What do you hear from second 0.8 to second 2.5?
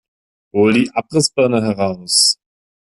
Abrissbirne heraus!